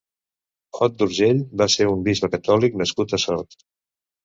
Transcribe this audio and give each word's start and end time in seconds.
Ot 0.85 0.95
d'Urgell 1.01 1.43
va 1.63 1.69
ser 1.75 1.87
un 1.91 2.03
bisbe 2.09 2.31
catòlic 2.39 2.81
nascut 2.85 3.17
a 3.19 3.23
Sort. 3.29 3.61